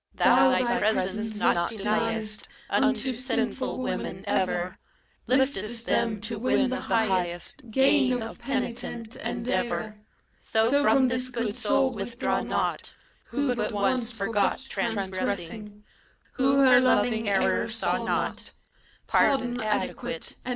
—THE 0.15 0.23
THREE. 0.23 0.29
Thou 0.29 0.49
Thy 0.49 0.79
presence 0.79 1.39
not 1.39 1.69
deniest 1.69 2.49
Unto 2.71 3.13
sinful 3.13 3.77
women 3.83 4.23
ever,— 4.25 4.79
Liftest 5.27 5.85
them 5.85 6.19
to 6.21 6.39
win 6.39 6.71
the 6.71 6.79
highest 6.79 7.69
Gain 7.69 8.23
of 8.23 8.39
penitent 8.39 9.15
endeavor,— 9.17 9.99
So, 10.41 10.81
from 10.81 11.07
this 11.07 11.29
good 11.29 11.53
soul 11.53 11.93
withdraw 11.93 12.41
not— 12.41 12.89
Who 13.25 13.53
but 13.53 13.73
once 13.73 14.09
forgot, 14.11 14.65
transgressing, 14.67 15.83
Who 16.31 16.61
her 16.61 16.79
loving 16.81 17.29
error 17.29 17.69
saw 17.69 18.03
not— 18.03 18.53
Pardon 19.05 19.61
adequate, 19.61 20.29
and 20.31 20.33
blessing! 20.33 20.43